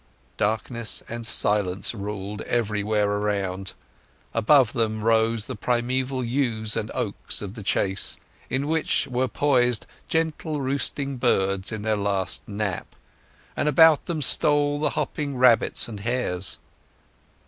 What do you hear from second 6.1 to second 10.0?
yews and oaks of The Chase, in which there poised